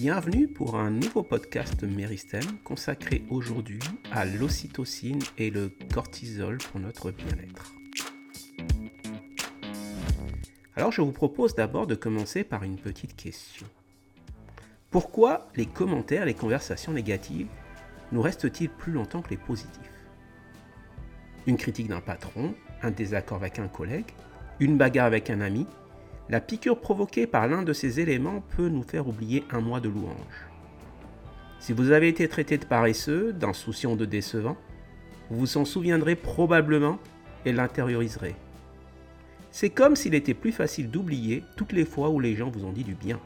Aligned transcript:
Bienvenue 0.00 0.46
pour 0.46 0.76
un 0.76 0.92
nouveau 0.92 1.24
podcast 1.24 1.82
Méristem 1.82 2.44
consacré 2.62 3.24
aujourd'hui 3.30 3.80
à 4.12 4.24
l'ocytocine 4.24 5.18
et 5.38 5.50
le 5.50 5.72
cortisol 5.92 6.58
pour 6.58 6.78
notre 6.78 7.10
bien-être. 7.10 7.72
Alors 10.76 10.92
je 10.92 11.00
vous 11.00 11.10
propose 11.10 11.56
d'abord 11.56 11.88
de 11.88 11.96
commencer 11.96 12.44
par 12.44 12.62
une 12.62 12.76
petite 12.76 13.16
question. 13.16 13.66
Pourquoi 14.92 15.48
les 15.56 15.66
commentaires, 15.66 16.26
les 16.26 16.34
conversations 16.34 16.92
négatives 16.92 17.48
nous 18.12 18.22
restent-ils 18.22 18.70
plus 18.70 18.92
longtemps 18.92 19.22
que 19.22 19.30
les 19.30 19.36
positifs? 19.36 20.06
Une 21.48 21.56
critique 21.56 21.88
d'un 21.88 22.00
patron, 22.00 22.54
un 22.82 22.92
désaccord 22.92 23.38
avec 23.38 23.58
un 23.58 23.66
collègue, 23.66 24.12
une 24.60 24.78
bagarre 24.78 25.06
avec 25.06 25.28
un 25.28 25.40
ami, 25.40 25.66
la 26.28 26.40
piqûre 26.40 26.80
provoquée 26.80 27.26
par 27.26 27.48
l'un 27.48 27.62
de 27.62 27.72
ces 27.72 28.00
éléments 28.00 28.42
peut 28.56 28.68
nous 28.68 28.82
faire 28.82 29.08
oublier 29.08 29.44
un 29.50 29.60
mois 29.60 29.80
de 29.80 29.88
louange. 29.88 30.48
Si 31.58 31.72
vous 31.72 31.90
avez 31.90 32.08
été 32.08 32.28
traité 32.28 32.58
de 32.58 32.66
paresseux, 32.66 33.32
d'insouciant 33.32 33.92
ou 33.92 33.96
de 33.96 34.04
décevant, 34.04 34.56
vous 35.30 35.40
vous 35.40 35.56
en 35.56 35.64
souviendrez 35.64 36.16
probablement 36.16 36.98
et 37.44 37.52
l'intérioriserez. 37.52 38.36
C'est 39.50 39.70
comme 39.70 39.96
s'il 39.96 40.14
était 40.14 40.34
plus 40.34 40.52
facile 40.52 40.90
d'oublier 40.90 41.42
toutes 41.56 41.72
les 41.72 41.84
fois 41.84 42.10
où 42.10 42.20
les 42.20 42.36
gens 42.36 42.50
vous 42.50 42.64
ont 42.64 42.72
dit 42.72 42.84
du 42.84 42.94
bien. 42.94 43.20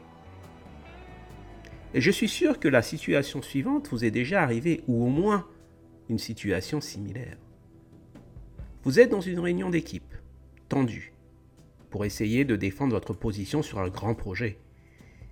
Et 1.93 2.01
je 2.01 2.09
suis 2.09 2.29
sûr 2.29 2.59
que 2.59 2.67
la 2.67 2.81
situation 2.81 3.41
suivante 3.41 3.89
vous 3.89 4.03
est 4.03 4.11
déjà 4.11 4.41
arrivée, 4.41 4.83
ou 4.87 5.05
au 5.05 5.09
moins 5.09 5.45
une 6.09 6.17
situation 6.17 6.81
similaire. 6.81 7.37
Vous 8.83 8.99
êtes 8.99 9.11
dans 9.11 9.21
une 9.21 9.39
réunion 9.39 9.69
d'équipe, 9.69 10.15
tendue 10.69 11.12
pour 11.93 12.05
essayer 12.05 12.43
de 12.43 12.55
défendre 12.55 12.93
votre 12.93 13.13
position 13.13 13.61
sur 13.61 13.77
un 13.77 13.87
grand 13.87 14.15
projet. 14.15 14.57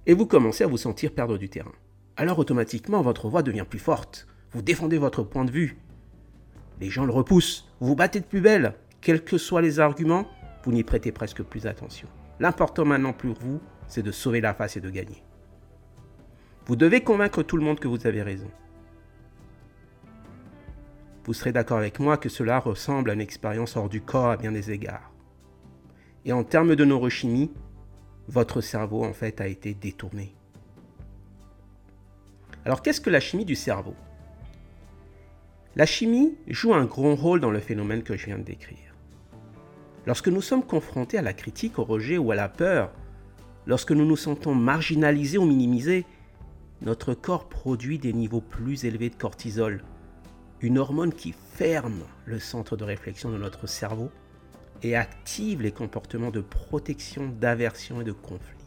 Et 0.05 0.13
vous 0.13 0.27
commencez 0.27 0.63
à 0.63 0.67
vous 0.67 0.77
sentir 0.77 1.11
perdre 1.11 1.39
du 1.39 1.49
terrain. 1.49 1.71
Alors 2.17 2.37
automatiquement, 2.37 3.01
votre 3.01 3.29
voix 3.29 3.41
devient 3.41 3.65
plus 3.67 3.79
forte. 3.79 4.27
Vous 4.51 4.61
défendez 4.61 4.99
votre 4.99 5.23
point 5.23 5.43
de 5.43 5.49
vue. 5.49 5.79
Les 6.79 6.91
gens 6.91 7.05
le 7.05 7.13
repoussent. 7.13 7.67
Vous 7.79 7.95
battez 7.95 8.19
de 8.19 8.25
plus 8.25 8.41
belle. 8.41 8.75
Quels 9.01 9.23
que 9.23 9.39
soient 9.39 9.63
les 9.63 9.79
arguments, 9.79 10.27
vous 10.63 10.71
n'y 10.71 10.83
prêtez 10.83 11.11
presque 11.11 11.41
plus 11.41 11.65
attention. 11.65 12.07
L'important 12.39 12.85
maintenant 12.85 13.13
pour 13.13 13.33
vous, 13.39 13.59
c'est 13.87 14.03
de 14.03 14.11
sauver 14.11 14.39
la 14.39 14.53
face 14.53 14.77
et 14.77 14.81
de 14.81 14.89
gagner. 14.91 15.23
Vous 16.67 16.75
devez 16.75 17.01
convaincre 17.01 17.41
tout 17.41 17.57
le 17.57 17.63
monde 17.63 17.79
que 17.79 17.87
vous 17.87 18.05
avez 18.05 18.21
raison. 18.21 18.51
Vous 21.25 21.33
serez 21.33 21.53
d'accord 21.53 21.79
avec 21.79 21.99
moi 21.99 22.17
que 22.17 22.29
cela 22.29 22.59
ressemble 22.59 23.09
à 23.09 23.13
une 23.15 23.21
expérience 23.21 23.77
hors 23.77 23.89
du 23.89 24.01
corps 24.01 24.29
à 24.29 24.37
bien 24.37 24.51
des 24.51 24.69
égards. 24.69 25.11
Et 26.25 26.33
en 26.33 26.43
termes 26.43 26.75
de 26.75 26.85
neurochimie, 26.85 27.51
votre 28.27 28.61
cerveau 28.61 29.03
en 29.03 29.13
fait 29.13 29.41
a 29.41 29.47
été 29.47 29.73
détourné. 29.73 30.33
Alors 32.63 32.81
qu'est-ce 32.81 33.01
que 33.01 33.09
la 33.09 33.19
chimie 33.19 33.45
du 33.45 33.55
cerveau? 33.55 33.95
La 35.75 35.85
chimie 35.85 36.35
joue 36.47 36.73
un 36.73 36.85
grand 36.85 37.15
rôle 37.15 37.39
dans 37.39 37.49
le 37.49 37.59
phénomène 37.59 38.03
que 38.03 38.15
je 38.17 38.25
viens 38.27 38.37
de 38.37 38.43
décrire. 38.43 38.95
Lorsque 40.05 40.27
nous 40.27 40.41
sommes 40.41 40.63
confrontés 40.63 41.17
à 41.17 41.21
la 41.21 41.33
critique, 41.33 41.79
au 41.79 41.83
rejet 41.83 42.17
ou 42.17 42.31
à 42.31 42.35
la 42.35 42.49
peur, 42.49 42.91
lorsque 43.65 43.91
nous 43.91 44.05
nous 44.05 44.17
sentons 44.17 44.53
marginalisés 44.53 45.37
ou 45.37 45.45
minimisés, 45.45 46.05
notre 46.81 47.13
corps 47.13 47.47
produit 47.47 47.99
des 47.99 48.13
niveaux 48.13 48.41
plus 48.41 48.85
élevés 48.85 49.09
de 49.09 49.15
cortisol, 49.15 49.83
une 50.61 50.77
hormone 50.77 51.13
qui 51.13 51.33
ferme 51.33 52.03
le 52.25 52.39
centre 52.39 52.75
de 52.75 52.83
réflexion 52.83 53.31
de 53.31 53.37
notre 53.37 53.67
cerveau 53.67 54.11
et 54.83 54.95
active 54.95 55.61
les 55.61 55.71
comportements 55.71 56.31
de 56.31 56.41
protection, 56.41 57.29
d'aversion 57.39 58.01
et 58.01 58.03
de 58.03 58.11
conflit. 58.11 58.57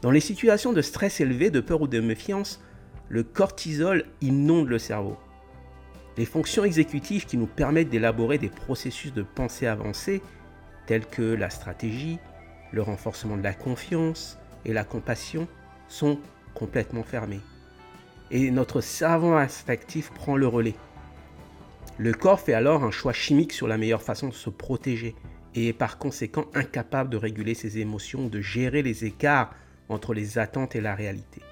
Dans 0.00 0.10
les 0.10 0.20
situations 0.20 0.72
de 0.72 0.82
stress 0.82 1.20
élevé, 1.20 1.50
de 1.50 1.60
peur 1.60 1.80
ou 1.80 1.86
de 1.86 2.00
méfiance, 2.00 2.60
le 3.08 3.22
cortisol 3.22 4.04
inonde 4.20 4.68
le 4.68 4.78
cerveau. 4.78 5.16
Les 6.16 6.24
fonctions 6.24 6.64
exécutives 6.64 7.24
qui 7.24 7.36
nous 7.36 7.46
permettent 7.46 7.88
d'élaborer 7.88 8.38
des 8.38 8.48
processus 8.48 9.12
de 9.12 9.22
pensée 9.22 9.66
avancés, 9.66 10.22
tels 10.86 11.06
que 11.06 11.22
la 11.22 11.50
stratégie, 11.50 12.18
le 12.72 12.82
renforcement 12.82 13.36
de 13.36 13.42
la 13.42 13.54
confiance 13.54 14.38
et 14.64 14.72
la 14.72 14.84
compassion, 14.84 15.46
sont 15.88 16.18
complètement 16.54 17.02
fermées. 17.02 17.40
Et 18.30 18.50
notre 18.50 18.80
cerveau 18.80 19.34
instinctif 19.34 20.10
prend 20.10 20.36
le 20.36 20.46
relais. 20.46 20.74
Le 21.98 22.12
corps 22.12 22.40
fait 22.40 22.54
alors 22.54 22.84
un 22.84 22.90
choix 22.90 23.12
chimique 23.12 23.52
sur 23.52 23.68
la 23.68 23.76
meilleure 23.76 24.02
façon 24.02 24.28
de 24.28 24.34
se 24.34 24.50
protéger 24.50 25.14
et 25.54 25.68
est 25.68 25.72
par 25.72 25.98
conséquent 25.98 26.46
incapable 26.54 27.10
de 27.10 27.16
réguler 27.16 27.54
ses 27.54 27.78
émotions, 27.78 28.28
de 28.28 28.40
gérer 28.40 28.82
les 28.82 29.04
écarts 29.04 29.54
entre 29.88 30.14
les 30.14 30.38
attentes 30.38 30.74
et 30.74 30.80
la 30.80 30.94
réalité. 30.94 31.42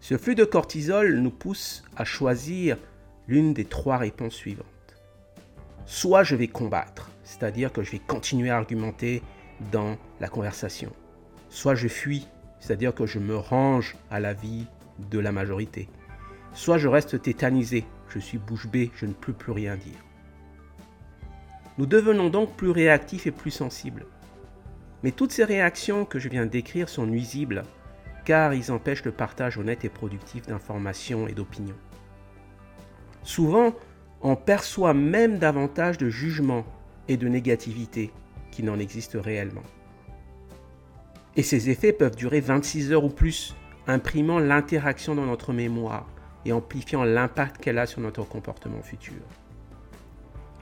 Ce 0.00 0.18
flux 0.18 0.34
de 0.34 0.44
cortisol 0.44 1.16
nous 1.16 1.30
pousse 1.30 1.82
à 1.96 2.04
choisir 2.04 2.76
l'une 3.26 3.54
des 3.54 3.64
trois 3.64 3.96
réponses 3.96 4.34
suivantes. 4.34 4.66
Soit 5.86 6.22
je 6.22 6.36
vais 6.36 6.48
combattre, 6.48 7.10
c'est-à-dire 7.24 7.72
que 7.72 7.82
je 7.82 7.92
vais 7.92 8.00
continuer 8.00 8.50
à 8.50 8.56
argumenter 8.56 9.22
dans 9.72 9.96
la 10.20 10.28
conversation. 10.28 10.92
Soit 11.48 11.74
je 11.74 11.88
fuis, 11.88 12.28
c'est-à-dire 12.60 12.94
que 12.94 13.06
je 13.06 13.18
me 13.18 13.36
range 13.36 13.96
à 14.10 14.20
la 14.20 14.34
vie 14.34 14.66
de 15.10 15.18
la 15.18 15.32
majorité. 15.32 15.88
Soit 16.52 16.78
je 16.78 16.88
reste 16.88 17.20
tétanisé, 17.22 17.84
je 18.08 18.18
suis 18.18 18.38
bouche 18.38 18.66
bée, 18.66 18.90
je 18.94 19.06
ne 19.06 19.12
peux 19.12 19.32
plus 19.32 19.52
rien 19.52 19.76
dire. 19.76 19.98
Nous 21.78 21.86
devenons 21.86 22.30
donc 22.30 22.56
plus 22.56 22.70
réactifs 22.70 23.26
et 23.26 23.30
plus 23.30 23.50
sensibles. 23.50 24.06
Mais 25.02 25.10
toutes 25.10 25.32
ces 25.32 25.44
réactions 25.44 26.04
que 26.04 26.18
je 26.18 26.28
viens 26.28 26.46
décrire 26.46 26.88
sont 26.88 27.06
nuisibles, 27.06 27.64
car 28.24 28.54
ils 28.54 28.72
empêchent 28.72 29.04
le 29.04 29.12
partage 29.12 29.58
honnête 29.58 29.84
et 29.84 29.88
productif 29.88 30.46
d'informations 30.46 31.28
et 31.28 31.32
d'opinions. 31.32 31.76
Souvent, 33.22 33.74
on 34.22 34.36
perçoit 34.36 34.94
même 34.94 35.38
davantage 35.38 35.98
de 35.98 36.08
jugement 36.08 36.64
et 37.08 37.16
de 37.16 37.28
négativité 37.28 38.10
qui 38.50 38.62
n'en 38.62 38.78
existe 38.78 39.16
réellement. 39.20 39.62
Et 41.36 41.42
ces 41.42 41.68
effets 41.68 41.92
peuvent 41.92 42.16
durer 42.16 42.40
26 42.40 42.92
heures 42.92 43.04
ou 43.04 43.10
plus, 43.10 43.54
imprimant 43.86 44.38
l'interaction 44.38 45.14
dans 45.14 45.26
notre 45.26 45.52
mémoire, 45.52 46.08
et 46.46 46.52
amplifiant 46.52 47.04
l'impact 47.04 47.58
qu'elle 47.58 47.78
a 47.78 47.86
sur 47.86 48.00
notre 48.00 48.22
comportement 48.22 48.82
futur. 48.82 49.20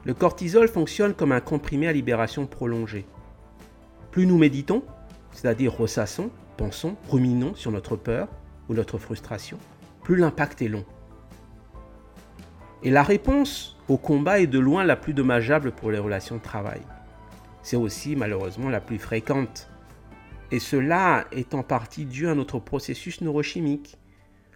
Le 0.05 0.15
cortisol 0.15 0.69
fonctionne 0.69 1.15
comme 1.15 1.33
un 1.33 1.41
comprimé 1.41 1.89
à 1.89 1.93
libération 1.93 2.47
prolongée. 2.47 3.07
Plus 4.11 4.27
nous 4.27 4.39
méditons, 4.39 4.83
c'est-à-dire 5.33 5.77
ressassons, 5.77 6.31
pensons, 6.57 6.97
ruminons 7.11 7.55
sur 7.55 7.71
notre 7.71 7.97
peur 7.97 8.29
ou 8.69 8.75
notre 8.75 8.99
frustration, 8.99 9.59
plus 10.03 10.17
l'impact 10.17 10.63
est 10.63 10.69
long. 10.69 10.85
Et 12.83 12.91
la 12.91 13.03
réponse 13.03 13.79
au 13.89 13.97
combat 13.97 14.41
est 14.41 14.47
de 14.47 14.59
loin 14.59 14.85
la 14.85 14.97
plus 14.97 15.15
dommageable 15.15 15.73
pour 15.73 15.91
les 15.91 15.99
relations 15.99 16.37
de 16.37 16.43
travail. 16.43 16.83
C'est 17.63 17.77
aussi 17.77 18.15
malheureusement 18.15 18.69
la 18.69 18.81
plus 18.81 18.99
fréquente. 18.99 19.71
Et 20.51 20.59
cela 20.59 21.25
est 21.33 21.55
en 21.55 21.63
partie 21.63 22.05
dû 22.05 22.29
à 22.29 22.35
notre 22.35 22.59
processus 22.59 23.23
neurochimique 23.23 23.97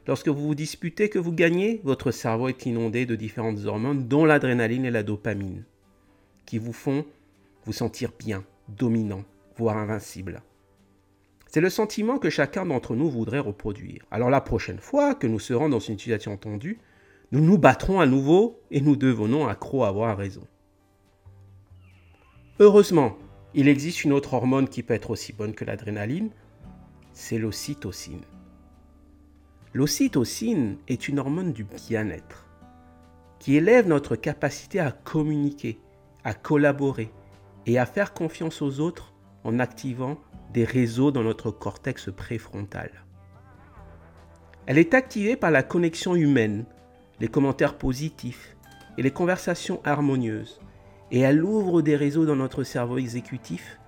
Lorsque 0.09 0.29
vous 0.29 0.47
vous 0.47 0.55
disputez 0.55 1.11
que 1.11 1.19
vous 1.19 1.33
gagnez, 1.33 1.83
votre 1.85 2.13
cerveau 2.13 2.49
est 2.49 2.65
inondé 2.65 3.05
de 3.05 3.15
différentes 3.15 3.67
hormones, 3.67 4.09
dont 4.09 4.25
l'adrénaline 4.25 4.87
et 4.87 4.91
la 4.91 5.03
dopamine, 5.03 5.65
qui 6.47 6.57
vous 6.57 6.73
font 6.73 7.05
vous 7.67 7.75
sentir 7.75 8.13
bien, 8.19 8.43
dominant, 8.71 9.23
voire 9.59 9.77
invincible. 9.77 10.41
C'est 11.47 11.61
le 11.61 11.69
sentiment 11.69 12.19
que 12.19 12.31
chacun 12.31 12.65
d'entre 12.65 12.97
nous 12.97 13.11
voudrait 13.11 13.39
reproduire. 13.39 14.07
Alors 14.11 14.31
la 14.31 14.41
prochaine 14.41 14.79
fois 14.79 15.15
que 15.15 15.27
nous 15.27 15.39
serons 15.39 15.69
dans 15.69 15.79
une 15.79 15.99
situation 15.99 16.39
tendue, 16.39 16.79
nous 17.31 17.45
nous 17.45 17.59
battrons 17.59 18.01
à 18.01 18.07
nouveau 18.07 18.63
et 18.71 18.81
nous 18.81 18.97
devenons 18.97 19.47
accro 19.47 19.85
à 19.85 19.89
avoir 19.89 20.17
raison. 20.17 20.47
Heureusement, 22.61 23.19
il 23.53 23.69
existe 23.69 24.05
une 24.05 24.15
autre 24.15 24.33
hormone 24.33 24.71
qui 24.71 24.83
peut 24.83 24.95
être 24.95 25.11
aussi 25.11 25.35
bonne 25.35 25.55
que 25.55 25.67
l'adrénaline, 25.67 26.31
c'est 27.13 27.37
l'ocytocine. 27.37 28.23
L'ocytocine 29.75 30.79
est 30.89 31.09
une 31.09 31.19
hormone 31.19 31.53
du 31.53 31.65
bien-être 31.65 32.49
qui 33.39 33.57
élève 33.57 33.87
notre 33.87 34.17
capacité 34.17 34.81
à 34.81 34.91
communiquer, 34.91 35.79
à 36.25 36.33
collaborer 36.33 37.13
et 37.67 37.79
à 37.79 37.85
faire 37.85 38.15
confiance 38.15 38.63
aux 38.63 38.81
autres 38.81 39.13
en 39.45 39.59
activant 39.59 40.19
des 40.55 40.65
réseaux 40.65 41.11
dans 41.11 41.23
notre 41.23 41.51
cortex 41.51 42.11
préfrontal. 42.11 42.91
Elle 44.67 44.79
est 44.79 44.95
activée 44.95 45.37
par 45.37 45.51
la 45.51 45.63
connexion 45.63 46.15
humaine, 46.15 46.65
les 47.21 47.29
commentaires 47.29 47.77
positifs 47.77 48.57
et 48.97 49.03
les 49.03 49.11
conversations 49.11 49.81
harmonieuses, 49.85 50.61
et 51.11 51.21
elle 51.21 51.45
ouvre 51.45 51.83
des 51.83 51.97
réseaux 51.97 52.25
dans 52.25 52.37
notre 52.37 52.65
cerveau 52.65 52.97
exécutif, 52.97 53.79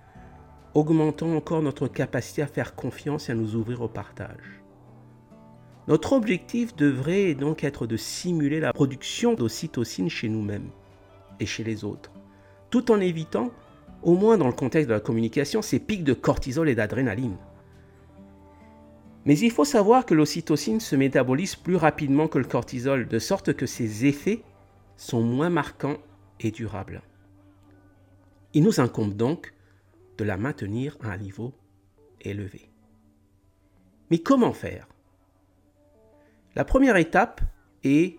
augmentant 0.74 1.34
encore 1.34 1.62
notre 1.62 1.88
capacité 1.88 2.42
à 2.42 2.46
faire 2.46 2.74
confiance 2.74 3.28
et 3.28 3.32
à 3.32 3.34
nous 3.34 3.56
ouvrir 3.56 3.80
au 3.80 3.88
partage. 3.88 4.60
Notre 5.88 6.12
objectif 6.12 6.76
devrait 6.76 7.34
donc 7.34 7.64
être 7.64 7.86
de 7.86 7.96
simuler 7.96 8.60
la 8.60 8.72
production 8.72 9.34
d'ocytocine 9.34 10.08
chez 10.08 10.28
nous-mêmes 10.28 10.70
et 11.40 11.46
chez 11.46 11.64
les 11.64 11.84
autres, 11.84 12.12
tout 12.68 12.92
en 12.92 13.00
évitant, 13.00 13.50
au 14.02 14.14
moins 14.14 14.38
dans 14.38 14.46
le 14.46 14.52
contexte 14.52 14.88
de 14.88 14.94
la 14.94 15.00
communication, 15.00 15.62
ces 15.62 15.80
pics 15.80 16.04
de 16.04 16.14
cortisol 16.14 16.68
et 16.68 16.74
d'adrénaline. 16.74 17.36
Mais 19.24 19.38
il 19.38 19.50
faut 19.50 19.64
savoir 19.64 20.06
que 20.06 20.14
l'ocytocine 20.14 20.80
se 20.80 20.96
métabolise 20.96 21.56
plus 21.56 21.76
rapidement 21.76 22.28
que 22.28 22.38
le 22.38 22.44
cortisol, 22.44 23.06
de 23.06 23.18
sorte 23.18 23.52
que 23.52 23.66
ses 23.66 24.06
effets 24.06 24.42
sont 24.96 25.22
moins 25.22 25.50
marquants 25.50 25.98
et 26.40 26.50
durables. 26.50 27.02
Il 28.54 28.64
nous 28.64 28.80
incombe 28.80 29.14
donc 29.14 29.54
de 30.18 30.24
la 30.24 30.36
maintenir 30.36 30.96
à 31.02 31.10
un 31.10 31.18
niveau 31.18 31.52
élevé. 32.20 32.70
Mais 34.10 34.18
comment 34.18 34.52
faire? 34.52 34.88
La 36.56 36.64
première 36.64 36.96
étape 36.96 37.40
est 37.84 38.18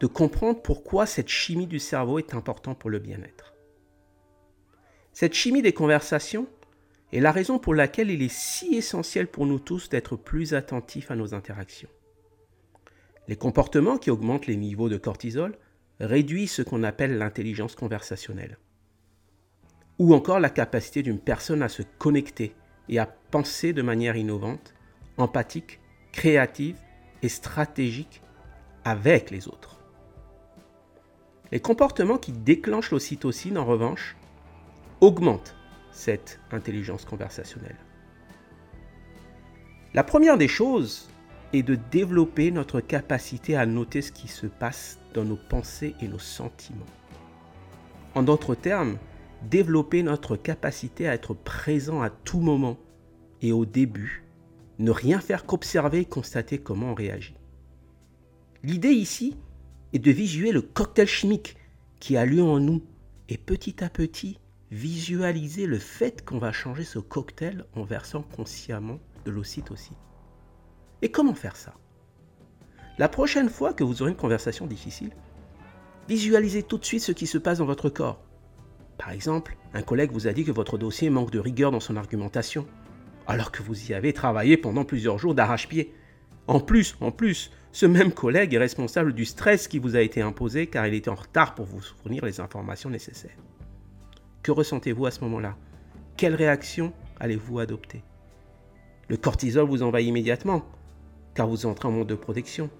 de 0.00 0.06
comprendre 0.08 0.60
pourquoi 0.60 1.06
cette 1.06 1.28
chimie 1.28 1.68
du 1.68 1.78
cerveau 1.78 2.18
est 2.18 2.34
importante 2.34 2.78
pour 2.78 2.90
le 2.90 2.98
bien-être. 2.98 3.54
Cette 5.12 5.34
chimie 5.34 5.62
des 5.62 5.72
conversations 5.72 6.48
est 7.12 7.20
la 7.20 7.30
raison 7.30 7.60
pour 7.60 7.74
laquelle 7.74 8.10
il 8.10 8.22
est 8.22 8.32
si 8.32 8.74
essentiel 8.74 9.28
pour 9.28 9.46
nous 9.46 9.60
tous 9.60 9.88
d'être 9.88 10.16
plus 10.16 10.54
attentifs 10.54 11.10
à 11.10 11.16
nos 11.16 11.34
interactions. 11.34 11.90
Les 13.28 13.36
comportements 13.36 13.98
qui 13.98 14.10
augmentent 14.10 14.48
les 14.48 14.56
niveaux 14.56 14.88
de 14.88 14.96
cortisol 14.96 15.56
réduisent 16.00 16.50
ce 16.50 16.62
qu'on 16.62 16.82
appelle 16.82 17.18
l'intelligence 17.18 17.76
conversationnelle, 17.76 18.58
ou 20.00 20.14
encore 20.14 20.40
la 20.40 20.50
capacité 20.50 21.04
d'une 21.04 21.20
personne 21.20 21.62
à 21.62 21.68
se 21.68 21.82
connecter 21.98 22.56
et 22.88 22.98
à 22.98 23.06
penser 23.06 23.72
de 23.72 23.82
manière 23.82 24.16
innovante, 24.16 24.74
empathique, 25.16 25.78
créative 26.10 26.76
stratégique 27.28 28.22
avec 28.84 29.30
les 29.30 29.48
autres. 29.48 29.78
Les 31.50 31.60
comportements 31.60 32.18
qui 32.18 32.32
déclenchent 32.32 32.90
l'ocytocine, 32.90 33.58
en 33.58 33.64
revanche, 33.64 34.16
augmentent 35.00 35.54
cette 35.92 36.40
intelligence 36.50 37.04
conversationnelle. 37.04 37.76
La 39.94 40.02
première 40.02 40.38
des 40.38 40.48
choses 40.48 41.10
est 41.52 41.62
de 41.62 41.78
développer 41.90 42.50
notre 42.50 42.80
capacité 42.80 43.56
à 43.56 43.66
noter 43.66 44.00
ce 44.00 44.10
qui 44.10 44.28
se 44.28 44.46
passe 44.46 44.98
dans 45.12 45.24
nos 45.24 45.36
pensées 45.36 45.94
et 46.00 46.08
nos 46.08 46.18
sentiments. 46.18 46.86
En 48.14 48.22
d'autres 48.22 48.54
termes, 48.54 48.96
développer 49.42 50.02
notre 50.02 50.36
capacité 50.36 51.08
à 51.08 51.14
être 51.14 51.34
présent 51.34 52.00
à 52.00 52.08
tout 52.08 52.40
moment 52.40 52.78
et 53.42 53.52
au 53.52 53.66
début, 53.66 54.24
ne 54.82 54.90
rien 54.90 55.20
faire 55.20 55.46
qu'observer 55.46 56.00
et 56.00 56.04
constater 56.04 56.58
comment 56.58 56.90
on 56.90 56.94
réagit. 56.94 57.36
L'idée 58.62 58.90
ici 58.90 59.36
est 59.92 59.98
de 59.98 60.10
visuer 60.10 60.52
le 60.52 60.62
cocktail 60.62 61.06
chimique 61.06 61.56
qui 62.00 62.16
a 62.16 62.24
lieu 62.24 62.42
en 62.42 62.58
nous 62.58 62.82
et 63.28 63.38
petit 63.38 63.82
à 63.82 63.88
petit 63.88 64.38
visualiser 64.70 65.66
le 65.66 65.78
fait 65.78 66.24
qu'on 66.24 66.38
va 66.38 66.50
changer 66.50 66.84
ce 66.84 66.98
cocktail 66.98 67.64
en 67.74 67.82
versant 67.82 68.22
consciemment 68.22 68.98
de 69.24 69.30
l'ocytocine. 69.30 69.96
Et 71.02 71.10
comment 71.10 71.34
faire 71.34 71.56
ça? 71.56 71.74
La 72.98 73.08
prochaine 73.08 73.50
fois 73.50 73.72
que 73.72 73.84
vous 73.84 74.02
aurez 74.02 74.10
une 74.10 74.16
conversation 74.16 74.66
difficile, 74.66 75.12
visualisez 76.08 76.62
tout 76.62 76.78
de 76.78 76.84
suite 76.84 77.02
ce 77.02 77.12
qui 77.12 77.26
se 77.26 77.38
passe 77.38 77.58
dans 77.58 77.66
votre 77.66 77.88
corps. 77.88 78.22
Par 78.98 79.10
exemple, 79.10 79.56
un 79.74 79.82
collègue 79.82 80.12
vous 80.12 80.26
a 80.26 80.32
dit 80.32 80.44
que 80.44 80.52
votre 80.52 80.78
dossier 80.78 81.10
manque 81.10 81.30
de 81.30 81.38
rigueur 81.38 81.70
dans 81.70 81.80
son 81.80 81.96
argumentation, 81.96 82.66
alors 83.26 83.52
que 83.52 83.62
vous 83.62 83.90
y 83.90 83.94
avez 83.94 84.12
travaillé 84.12 84.56
pendant 84.56 84.84
plusieurs 84.84 85.18
jours 85.18 85.34
d'arrache-pied. 85.34 85.94
En 86.46 86.60
plus, 86.60 86.96
en 87.00 87.10
plus, 87.10 87.50
ce 87.72 87.86
même 87.86 88.12
collègue 88.12 88.54
est 88.54 88.58
responsable 88.58 89.12
du 89.12 89.24
stress 89.24 89.68
qui 89.68 89.78
vous 89.78 89.96
a 89.96 90.00
été 90.00 90.20
imposé 90.20 90.66
car 90.66 90.86
il 90.86 90.94
était 90.94 91.08
en 91.08 91.14
retard 91.14 91.54
pour 91.54 91.66
vous 91.66 91.80
fournir 91.80 92.24
les 92.24 92.40
informations 92.40 92.90
nécessaires. 92.90 93.36
Que 94.42 94.50
ressentez-vous 94.52 95.06
à 95.06 95.10
ce 95.10 95.20
moment-là? 95.20 95.56
Quelle 96.16 96.34
réaction 96.34 96.92
allez-vous 97.20 97.60
adopter? 97.60 98.02
Le 99.08 99.16
cortisol 99.16 99.68
vous 99.68 99.82
envahit 99.82 100.08
immédiatement, 100.08 100.64
car 101.34 101.46
vous 101.46 101.66
entrez 101.66 101.88
en 101.88 101.92
mode 101.92 102.08
de 102.08 102.14
protection. 102.14 102.70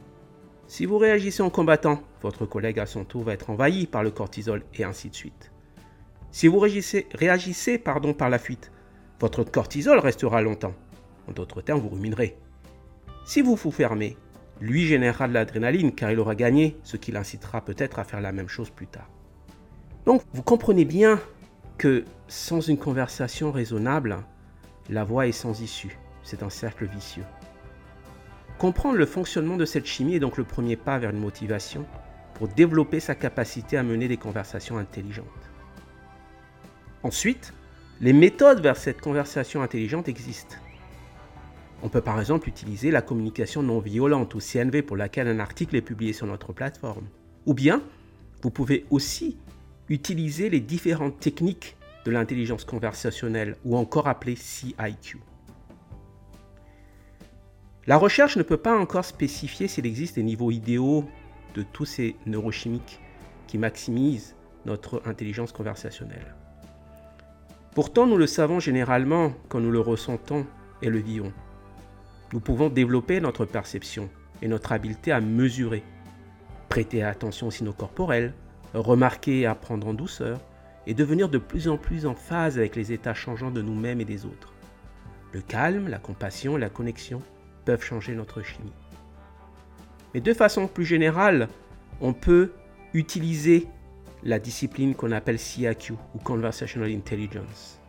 Si 0.66 0.86
vous 0.86 0.98
réagissez 0.98 1.42
en 1.42 1.50
combattant, 1.50 2.02
votre 2.22 2.46
collègue 2.46 2.78
à 2.78 2.86
son 2.86 3.04
tour 3.04 3.24
va 3.24 3.34
être 3.34 3.50
envahi 3.50 3.86
par 3.86 4.02
le 4.02 4.10
cortisol 4.10 4.62
et 4.74 4.84
ainsi 4.84 5.08
de 5.08 5.14
suite. 5.14 5.52
Si 6.30 6.48
vous 6.48 6.58
réagissez, 6.58 7.06
réagissez 7.14 7.78
pardon, 7.78 8.14
par 8.14 8.30
la 8.30 8.38
fuite, 8.38 8.72
votre 9.22 9.44
cortisol 9.44 10.00
restera 10.00 10.42
longtemps. 10.42 10.74
En 11.28 11.32
d'autres 11.32 11.62
termes, 11.62 11.78
vous 11.78 11.90
ruminerez. 11.90 12.36
Si 13.24 13.40
vous 13.40 13.54
vous 13.54 13.70
fermez, 13.70 14.16
lui 14.60 14.84
générera 14.84 15.28
de 15.28 15.32
l'adrénaline 15.32 15.94
car 15.94 16.10
il 16.10 16.18
aura 16.18 16.34
gagné, 16.34 16.76
ce 16.82 16.96
qui 16.96 17.12
l'incitera 17.12 17.64
peut-être 17.64 18.00
à 18.00 18.04
faire 18.04 18.20
la 18.20 18.32
même 18.32 18.48
chose 18.48 18.70
plus 18.70 18.88
tard. 18.88 19.08
Donc, 20.06 20.22
vous 20.32 20.42
comprenez 20.42 20.84
bien 20.84 21.20
que 21.78 22.04
sans 22.26 22.60
une 22.68 22.78
conversation 22.78 23.52
raisonnable, 23.52 24.16
la 24.90 25.04
voie 25.04 25.28
est 25.28 25.32
sans 25.32 25.62
issue. 25.62 25.96
C'est 26.24 26.42
un 26.42 26.50
cercle 26.50 26.86
vicieux. 26.86 27.24
Comprendre 28.58 28.96
le 28.96 29.06
fonctionnement 29.06 29.56
de 29.56 29.64
cette 29.64 29.86
chimie 29.86 30.16
est 30.16 30.20
donc 30.20 30.36
le 30.36 30.44
premier 30.44 30.74
pas 30.74 30.98
vers 30.98 31.10
une 31.10 31.20
motivation 31.20 31.86
pour 32.34 32.48
développer 32.48 32.98
sa 32.98 33.14
capacité 33.14 33.76
à 33.76 33.84
mener 33.84 34.08
des 34.08 34.16
conversations 34.16 34.78
intelligentes. 34.78 35.26
Ensuite, 37.04 37.52
les 38.02 38.12
méthodes 38.12 38.60
vers 38.60 38.76
cette 38.76 39.00
conversation 39.00 39.62
intelligente 39.62 40.08
existent. 40.08 40.56
On 41.84 41.88
peut 41.88 42.00
par 42.00 42.18
exemple 42.18 42.48
utiliser 42.48 42.90
la 42.90 43.00
communication 43.00 43.62
non 43.62 43.78
violente 43.78 44.34
ou 44.34 44.40
CNV 44.40 44.82
pour 44.82 44.96
laquelle 44.96 45.28
un 45.28 45.38
article 45.38 45.76
est 45.76 45.82
publié 45.82 46.12
sur 46.12 46.26
notre 46.26 46.52
plateforme. 46.52 47.06
Ou 47.46 47.54
bien, 47.54 47.80
vous 48.42 48.50
pouvez 48.50 48.86
aussi 48.90 49.38
utiliser 49.88 50.50
les 50.50 50.58
différentes 50.58 51.20
techniques 51.20 51.76
de 52.04 52.10
l'intelligence 52.10 52.64
conversationnelle 52.64 53.56
ou 53.64 53.76
encore 53.76 54.08
appelées 54.08 54.36
CIQ. 54.36 55.20
La 57.86 57.96
recherche 57.96 58.36
ne 58.36 58.42
peut 58.42 58.56
pas 58.56 58.76
encore 58.76 59.04
spécifier 59.04 59.68
s'il 59.68 59.86
existe 59.86 60.16
des 60.16 60.24
niveaux 60.24 60.50
idéaux 60.50 61.04
de 61.54 61.62
tous 61.62 61.84
ces 61.84 62.16
neurochimiques 62.26 63.00
qui 63.46 63.58
maximisent 63.58 64.34
notre 64.66 65.02
intelligence 65.04 65.52
conversationnelle. 65.52 66.34
Pourtant, 67.74 68.06
nous 68.06 68.18
le 68.18 68.26
savons 68.26 68.60
généralement 68.60 69.32
quand 69.48 69.58
nous 69.60 69.70
le 69.70 69.80
ressentons 69.80 70.46
et 70.82 70.90
le 70.90 70.98
vivons. 70.98 71.32
Nous 72.34 72.40
pouvons 72.40 72.68
développer 72.68 73.18
notre 73.20 73.46
perception 73.46 74.10
et 74.42 74.48
notre 74.48 74.72
habileté 74.72 75.10
à 75.10 75.22
mesurer, 75.22 75.82
prêter 76.68 77.02
attention 77.02 77.46
aux 77.46 77.50
signaux 77.50 77.72
corporels, 77.72 78.34
remarquer 78.74 79.40
et 79.40 79.46
apprendre 79.46 79.86
en 79.86 79.94
douceur, 79.94 80.38
et 80.86 80.92
devenir 80.92 81.30
de 81.30 81.38
plus 81.38 81.68
en 81.68 81.78
plus 81.78 82.04
en 82.04 82.14
phase 82.14 82.58
avec 82.58 82.76
les 82.76 82.92
états 82.92 83.14
changeants 83.14 83.50
de 83.50 83.62
nous-mêmes 83.62 84.02
et 84.02 84.04
des 84.04 84.26
autres. 84.26 84.52
Le 85.32 85.40
calme, 85.40 85.88
la 85.88 85.98
compassion 85.98 86.58
la 86.58 86.68
connexion 86.68 87.22
peuvent 87.64 87.82
changer 87.82 88.14
notre 88.14 88.42
chimie. 88.42 88.72
Mais 90.12 90.20
de 90.20 90.34
façon 90.34 90.66
plus 90.66 90.84
générale, 90.84 91.48
on 92.02 92.12
peut 92.12 92.52
utiliser 92.92 93.66
la 94.24 94.38
discipline 94.38 94.94
qu'on 94.94 95.12
appelle 95.12 95.38
CIQ 95.38 95.94
ou 96.14 96.18
Conversational 96.18 96.90
Intelligence. 96.90 97.80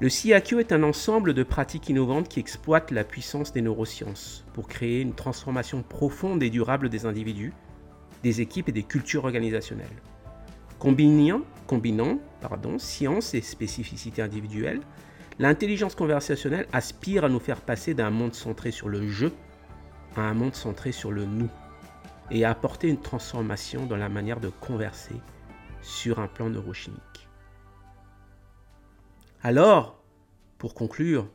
Le 0.00 0.08
CIQ 0.08 0.58
est 0.60 0.72
un 0.72 0.82
ensemble 0.82 1.34
de 1.34 1.42
pratiques 1.42 1.88
innovantes 1.88 2.28
qui 2.28 2.40
exploitent 2.40 2.90
la 2.90 3.04
puissance 3.04 3.52
des 3.52 3.62
neurosciences 3.62 4.44
pour 4.52 4.66
créer 4.66 5.00
une 5.00 5.14
transformation 5.14 5.82
profonde 5.82 6.42
et 6.42 6.50
durable 6.50 6.88
des 6.88 7.06
individus 7.06 7.52
des 8.22 8.40
équipes 8.40 8.68
et 8.68 8.72
des 8.72 8.82
cultures 8.82 9.24
organisationnelles. 9.24 9.86
Combinant, 10.78 11.42
science 12.78 13.34
et 13.34 13.40
spécificité 13.40 14.22
individuelle, 14.22 14.80
l'intelligence 15.38 15.94
conversationnelle 15.94 16.66
aspire 16.72 17.24
à 17.24 17.28
nous 17.28 17.40
faire 17.40 17.60
passer 17.60 17.94
d'un 17.94 18.10
monde 18.10 18.34
centré 18.34 18.70
sur 18.70 18.88
le 18.88 19.08
je 19.08 19.26
à 20.16 20.22
un 20.22 20.34
monde 20.34 20.54
centré 20.54 20.92
sur 20.92 21.10
le 21.10 21.24
nous 21.24 21.48
et 22.30 22.44
apporter 22.44 22.88
une 22.88 23.00
transformation 23.00 23.86
dans 23.86 23.96
la 23.96 24.08
manière 24.08 24.40
de 24.40 24.48
converser 24.48 25.16
sur 25.80 26.18
un 26.18 26.28
plan 26.28 26.48
neurochimique. 26.48 27.28
Alors, 29.42 30.00
pour 30.58 30.74
conclure, 30.74 31.28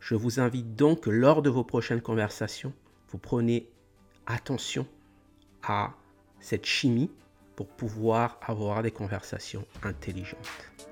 je 0.00 0.16
vous 0.16 0.40
invite 0.40 0.74
donc 0.74 1.06
lors 1.06 1.42
de 1.42 1.50
vos 1.50 1.62
prochaines 1.62 2.02
conversations, 2.02 2.72
vous 3.08 3.18
prenez 3.18 3.68
attention 4.26 4.86
à 5.62 5.92
cette 6.40 6.66
chimie 6.66 7.10
pour 7.54 7.68
pouvoir 7.68 8.40
avoir 8.42 8.82
des 8.82 8.90
conversations 8.90 9.64
intelligentes. 9.84 10.91